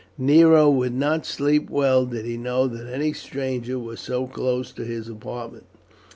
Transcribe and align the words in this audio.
Nero 0.17 0.67
would 0.67 0.95
not 0.95 1.27
sleep 1.27 1.69
well 1.69 2.07
did 2.07 2.25
he 2.25 2.35
know 2.35 2.65
that 2.65 2.91
any 2.91 3.13
stranger 3.13 3.77
was 3.77 3.99
so 3.99 4.25
close 4.25 4.71
to 4.71 4.83
his 4.83 5.07
apartment. 5.07 5.67